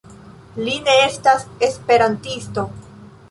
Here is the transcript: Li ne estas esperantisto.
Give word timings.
Li 0.67 0.71
ne 0.87 0.95
estas 1.01 1.45
esperantisto. 1.69 2.65